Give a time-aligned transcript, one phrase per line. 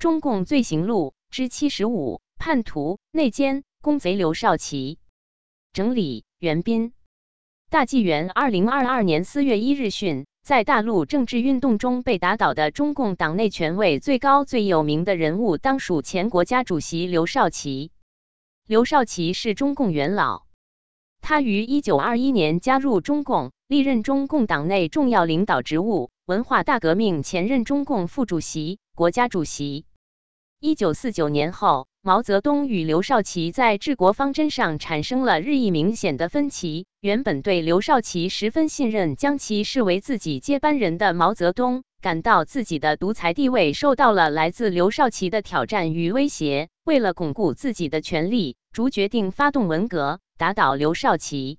[0.00, 4.98] 中共罪行录之七十五：叛徒、内奸、公贼刘少奇。
[5.74, 6.94] 整理：袁斌。
[7.68, 17.92] 大纪元二零二二年四月一日讯，在大陆政治运动中被打倒的中共党内权位最高、最有名的人物，当属前国家主席刘少奇。
[18.66, 20.44] 刘少奇是中共元老，
[21.20, 26.08] 他于一九二一年加入中共，历任中共党内重要领导职务。
[26.24, 29.84] 文化大革命前任中共副主席、国家主席。
[30.62, 36.84] 一九四九年后，毛泽东与刘少奇在治国方针上产生了日益明显的分歧。
[37.00, 46.68] 原本对刘少奇十分信任，将其视为自己接班人的毛泽东，感到自己的独裁地位受到了来自刘少奇的挑战与威胁。
[46.84, 51.58] 为了巩固自己的权力，逐决定发动文革，打倒刘少奇。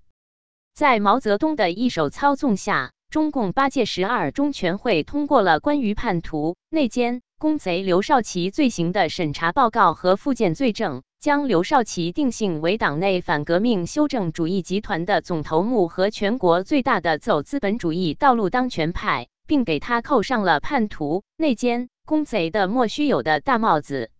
[0.75, 2.91] 在毛泽东的一手操纵下。
[3.09, 24.11] 中共八届十二中全会通过了关于叛徒、内奸、公贼刘少奇罪行的审查报告和附件罪证，将刘少奇定性为党内反革命修正主义集团的总头目和全国最大的走资本主义道路当权派，并给他扣上了叛徒、内奸、公贼的莫须有的大帽子。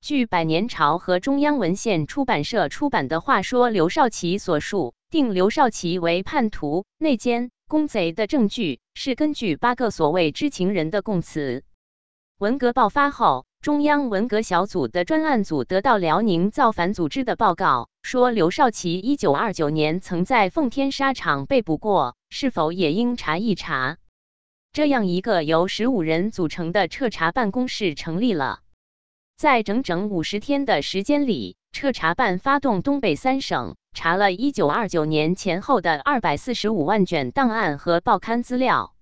[0.00, 7.50] 据百年朝和中央文献出版社出版的《话说刘少奇》所述，定刘少奇为叛徒、内奸。
[7.68, 11.64] 公贼的证据是根据八个所谓知情人的供词。
[12.38, 23.96] 文革爆发后，中央文革小组的专案组得到辽宁造反组织的报告，说刘少奇一九二九年曾在奉天沙场被捕过，是否也应查一查？
[24.70, 28.58] 这样一个由十五人组成的彻查办公室成立了，
[29.38, 33.76] 在整整五十天的时间里，彻查办发动东北三省。
[33.94, 38.92] 查了一九二九年前后的二百四十五万卷档案和报刊资料，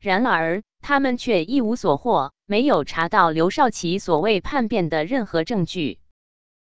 [0.00, 5.98] 然而他们却一无所获，没有查到刘少奇所谓叛变的任何证据。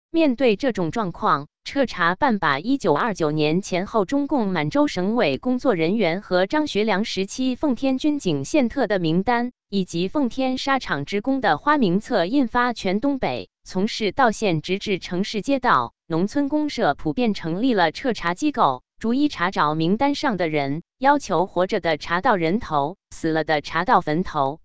[0.09, 15.93] 面对这种状况，彻查办把一九二九年前后中共满洲省委工作人员和张学良时期奉天军警宪特的名单，以及奉天沙场职工的花名册印发全东北，从市到县，直至城市街道。
[16.07, 24.61] 农村公社普遍成立了彻查机构，逐一查找名单上的人，要求活着的查到人头，死了的查到坟头。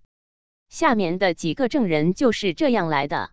[0.71, 3.33] 下面的几个证人就是这样来的。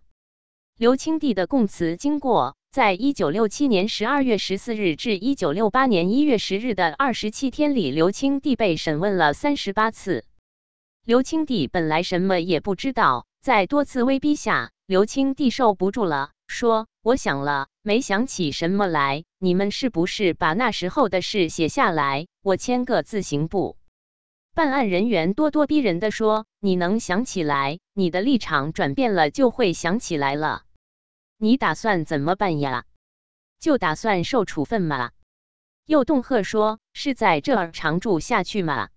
[0.76, 10.26] 刘清帝的供词经过，在一九六七年十二月十四日至一九六八年一月十日的二十七天里，刘清帝被审问了三十八次。
[11.06, 22.26] 刘清帝本来什么也不知道，在多次威逼下，刘清帝受不住了，说：“我想了。”没想起什么来，你们是不是把那时候的事写下来？
[22.42, 23.76] 我签个字行不？
[24.54, 30.64] 办案人员咄咄逼人的说：“你能想起来，你的立场转变了，就会想起来了。
[31.38, 32.84] 你打算怎么办呀？
[33.60, 35.12] 就打算受处分吗？”
[35.86, 38.88] 又恫吓说：“是在这儿常住下去吗？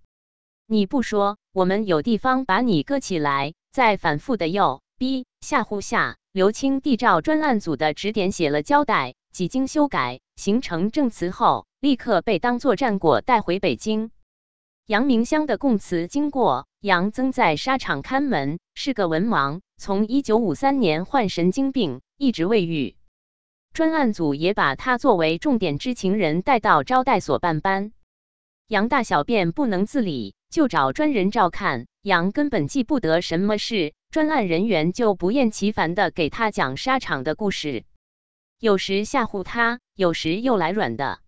[0.66, 6.16] 你不说，我们有地方把你搁起来。”再反复的诱逼吓唬下。
[6.30, 14.12] 刘清帝照专案组的指点写了交代，几经修改，形成证词后，立刻被当作战果带回北京。
[14.86, 22.94] 杨明香的供词经过：杨曾在沙场看门，是个文盲，从1953年患神经病，一直未愈。
[23.72, 27.90] 专案组也把他作为重点知情人带到招待所办班。
[28.68, 31.86] 杨大小便不能自理，就找专人照看。
[32.02, 33.94] 杨根本记不得什么事。
[34.10, 37.84] 专案人员就不厌其烦地给他讲沙场的故事，
[38.58, 41.20] 有时吓唬他，有时又来软的。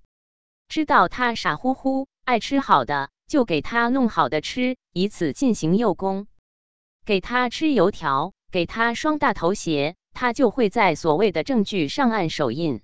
[0.68, 6.26] 知道他傻乎乎爱吃好的，就给他弄好的吃，以此进行诱攻。
[7.06, 12.82] 给他吃油条，给他双大头鞋，他就会在所谓的证据上按手印。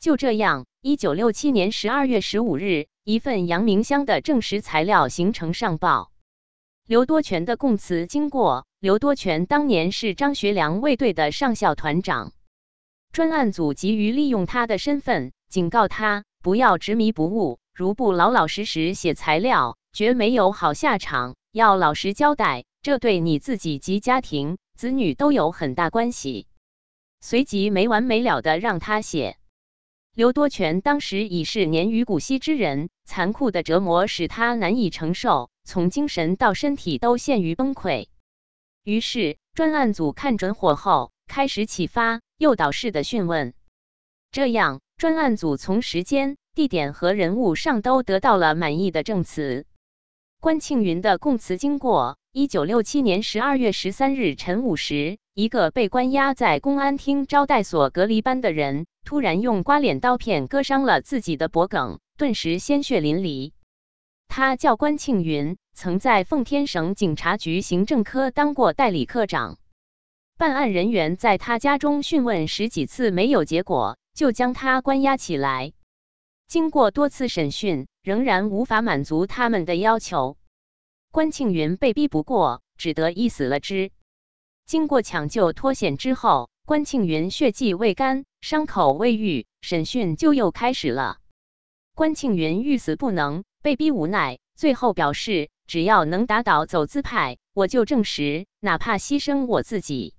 [0.00, 6.12] 就这样，一九六七年十二月十五日，一份阳明乡的证实材料形成上报。
[6.86, 8.64] 刘多全的供词经过。
[8.78, 12.32] 刘多全当年是张学良卫队的上校团长，
[13.12, 21.36] 专案组急于利用他的身份，警告他不要执迷不悟，如不老老实实写材料，绝没有好下场。
[21.52, 26.48] 要老实交代，这对你自己及家庭、子女都有很大关系。
[27.20, 29.36] 随即没完没了的让他写。
[30.14, 38.08] 刘多全当时已是年逾古稀之人，残酷的折磨使他难以承受，从精神到身体都陷于崩溃。
[38.84, 43.54] 于是，专案组看准火候，开始启发、诱导式的讯问。
[44.30, 49.64] 这样，专案组从时间、地点和人物上都得到了满意的证词。
[50.40, 63.52] 关庆云的供词经过：一九六七年十二月十三日晨五时，一个被关押在公安厅招待所隔离班的人，突然用刮脸刀片割伤了自己的脖颈，顿时鲜血淋漓。
[64.28, 69.56] 他叫关庆云，曾在奉天省警察局行政科当过代理科长。
[70.36, 75.72] 办案人员在他家中讯问十几次没有结果，就将他关押起来。
[76.46, 80.36] 经过多次审讯，仍然无法满足他们的要求。
[81.10, 83.92] 关庆云被逼不过，只得一死了之。
[84.66, 91.18] 经过抢救脱险之后，关庆云血迹未干，伤口未愈，审讯就又开始了。
[91.94, 93.44] 关庆云欲死不能。
[93.62, 100.16] 被逼无奈，最后表示：“只要能打倒走资派，我就证实，哪怕牺牲我自己。”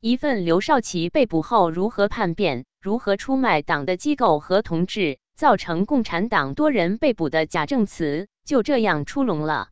[0.00, 9.68] 一份刘少奇被捕后如何叛变、如何出卖党的机构和同志，造成共产党多人被捕的假证词，就这样出笼了。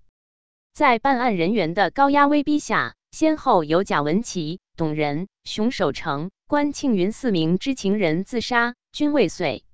[0.75, 9.65] 在办案人员的高压威逼下，先后有贾文琪、董仁、熊守成、关庆云四名知情人自杀，均未遂。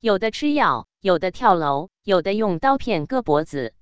[0.00, 3.74] 有的吃药，有的跳楼，有的用刀片割脖子。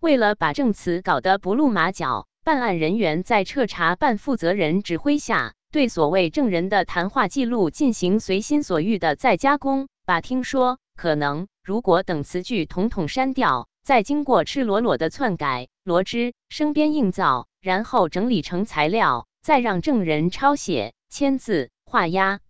[0.00, 22.40] 为了把证词搞得不露马脚，办案人员在彻查办负责人指挥下，对所谓证人的谈话记录进行随心所欲的再加工、把听说、可能、如果等词句统统删掉，再经过赤裸裸的篡改、罗织、生编硬造，然后整理成材料，再让证人抄写、签字、画押。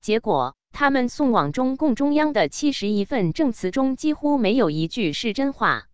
[0.00, 0.56] 结果。
[0.70, 5.88] 他们送往中共中央的七十一份证词中，几乎没有一句是真话。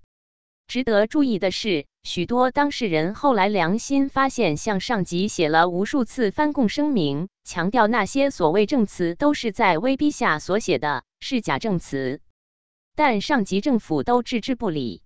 [0.67, 12.21] 值得注意的是，许多当事人后来良心发现，向上级写了无数次翻供声明，强调那些所谓证词都是在威逼下所写的，是假证词。
[12.95, 15.03] 但上级政府都置之不理。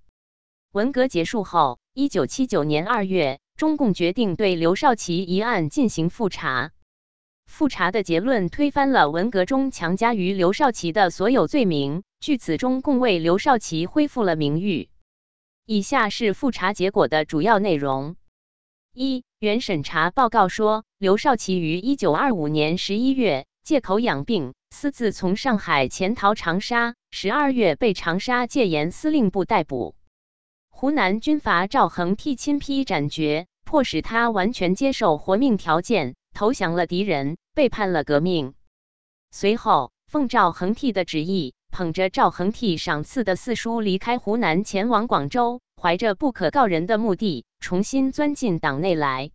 [0.72, 6.70] 文革结束后，一九七九年二月，中共决定对刘少奇一案进行复查。
[7.44, 14.90] 复查的结论推翻了文革中强加于刘少奇的所有罪名，据此中共为刘少奇恢复了名誉。
[15.66, 18.14] 以下是复查结果的主要内容：
[18.94, 29.96] 一、原审查报告说，刘少奇于一九二五年十一月借口养病，私自从上海潜逃长沙，十二月被长沙戒严司令部逮捕。
[30.80, 36.14] 湖南军阀赵恒惕亲批斩决，迫使他完全接受活命条件。
[36.32, 38.54] 投降了敌人，背叛了革命。
[39.32, 49.32] 随后，奉赵恒惕的旨意，捧着赵恒惕赏赐的四书离开湖南，前往广州，怀着不可告人的目的，重新钻进党内来。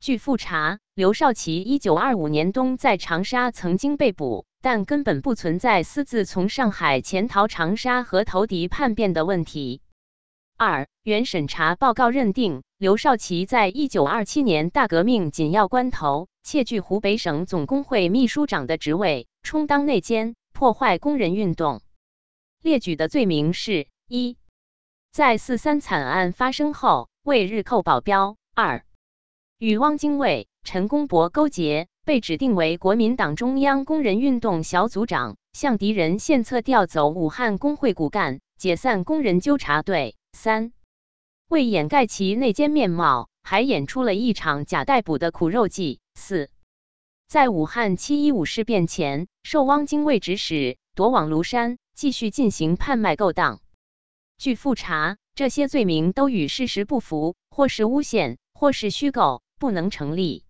[0.00, 9.82] 据复查，刘少奇一九二五年冬在长沙曾经被捕，但根本不存在私自从上海潜逃长沙和投敌叛变的问题。
[10.56, 21.82] 二原审查报告认定，刘少奇在一九二七年大革命紧要关头，窃据湖北省总工会秘书长的职位，充当内奸，破坏工人运动。
[22.62, 24.36] 列举的罪名是：一，
[25.10, 28.84] 在四三惨案发生后为日寇保镖；二，
[29.58, 40.14] 与汪精卫、陈公博勾结，被指定为国民党中央工人运动小组长，向敌人献策调走武汉工会骨干，解散工人纠察队。
[40.32, 40.72] 三，
[41.48, 46.00] 为掩盖其内奸面貌，还演出了一场假逮捕的苦肉计。
[46.14, 46.50] 四，
[47.28, 53.60] 在武汉七一五事变前，受汪精卫指使，夺往庐山，继续进行贩卖勾当。
[54.36, 60.44] 据复查，这些罪名都与事实不符，或是诬陷，或是虚构，不能成立。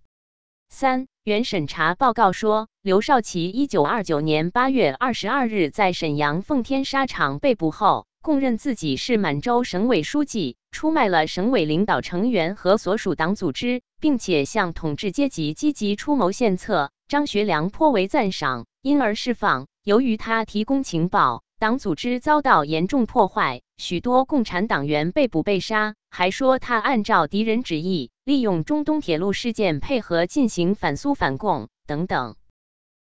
[0.70, 8.06] 三，原审查报告说，刘少奇一九二九年八月二十二日在沈阳奉天沙场被捕后。
[8.22, 16.92] 供认自己是满洲省委书记，出卖了省委领导成员和所属党组织，并且向统治阶级积极出谋献策。
[17.08, 19.66] 张学良颇为赞赏，因而释放。
[19.82, 25.96] 由于他提供情报，党组织遭到严重破坏，许多共产党员被捕被杀。
[26.08, 32.36] 还说他按照敌人旨意，利用中东铁路事件配合进行反苏反共等等。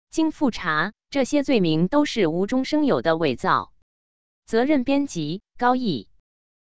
[0.09, 3.73] 经复查，这些罪名都是无中生有的伪造。
[4.49, 6.08] 责任编辑：高毅。